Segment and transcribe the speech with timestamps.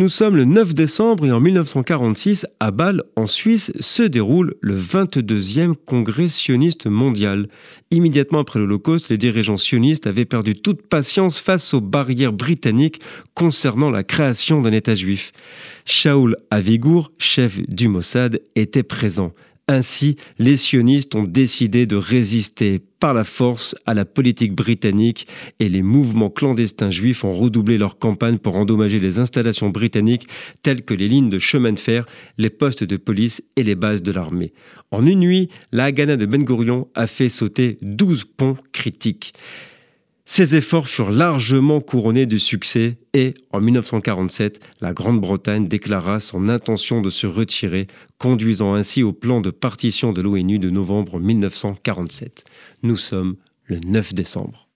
[0.00, 4.74] nous sommes le 9 décembre et en 1946, à Bâle, en Suisse, se déroule le
[4.74, 7.48] 22e congrès sioniste mondial.
[7.90, 13.02] Immédiatement après l'Holocauste, les dirigeants sionistes avaient perdu toute patience face aux barrières britanniques
[13.34, 15.32] concernant la création d'un État juif.
[15.84, 19.34] Shaul Avigour, chef du Mossad, était présent.
[19.70, 25.28] Ainsi, les sionistes ont décidé de résister par la force à la politique britannique
[25.60, 30.26] et les mouvements clandestins juifs ont redoublé leur campagne pour endommager les installations britanniques
[30.64, 32.04] telles que les lignes de chemin de fer,
[32.36, 34.52] les postes de police et les bases de l'armée.
[34.90, 39.34] En une nuit, la Haganah de Ben Gurion a fait sauter 12 ponts critiques.
[40.32, 47.02] Ces efforts furent largement couronnés du succès et, en 1947, la Grande-Bretagne déclara son intention
[47.02, 47.88] de se retirer,
[48.18, 52.44] conduisant ainsi au plan de partition de l'ONU de novembre 1947.
[52.84, 54.69] Nous sommes le 9 décembre.